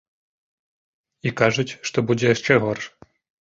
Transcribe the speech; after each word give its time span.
І 1.29 1.35
кажуць, 1.43 1.67
што 1.91 2.07
будзе 2.11 2.35
яшчэ 2.35 2.53
горш. 2.69 2.85